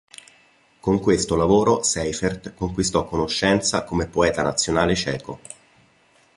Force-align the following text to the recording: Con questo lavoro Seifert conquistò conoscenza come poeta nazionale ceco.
Con 0.79 0.99
questo 0.99 1.35
lavoro 1.35 1.83
Seifert 1.83 2.55
conquistò 2.55 3.05
conoscenza 3.05 3.83
come 3.83 4.07
poeta 4.07 4.41
nazionale 4.41 4.95
ceco. 4.95 5.39